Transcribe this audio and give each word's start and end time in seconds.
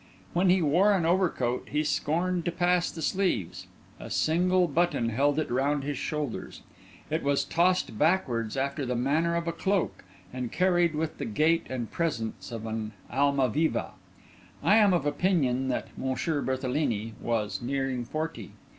When 0.33 0.49
he 0.49 0.63
wore 0.63 0.93
an 0.93 1.05
overcoat 1.05 1.67
he 1.69 1.83
scorned 1.83 2.43
to 2.45 2.51
pass 2.51 2.89
the 2.89 3.03
sleeves; 3.03 3.67
a 3.99 4.09
single 4.09 4.67
button 4.67 5.09
held 5.09 5.37
it 5.37 5.51
round 5.51 5.83
his 5.83 5.99
shoulders; 5.99 6.63
it 7.11 7.21
was 7.21 7.43
tossed 7.43 7.99
backwards 7.99 8.57
after 8.57 8.83
the 8.83 8.95
manner 8.95 9.35
of 9.35 9.47
a 9.47 9.51
cloak, 9.53 10.03
and 10.33 10.51
carried 10.51 10.95
with 10.95 11.19
the 11.19 11.25
gait 11.25 11.67
and 11.69 11.91
presence 11.91 12.51
of 12.51 12.65
an 12.65 12.93
Almaviva. 13.13 13.91
I 14.63 14.77
am 14.77 14.91
of 14.91 15.05
opinion 15.05 15.67
that 15.67 15.89
M. 15.95 16.15
Berthelini 16.45 17.13
was 17.21 17.61
nearing 17.61 18.03
forty. 18.03 18.53